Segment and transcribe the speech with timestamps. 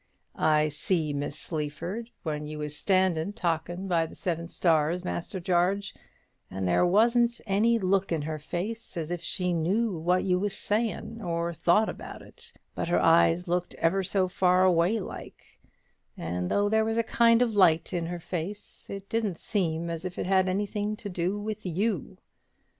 [0.33, 5.93] I see Miss Sleaford when you was standin' talkin' by the Seven Stars, Master Jarge,
[6.49, 10.57] and there wasn't any look in her face as if she knew what you was
[10.57, 15.59] sayin', or thought about it; but her eyes looked ever so far away like:
[16.17, 20.03] and though there was a kind of light in her face, it didn't seem as
[20.03, 22.17] if it had anything to do with you.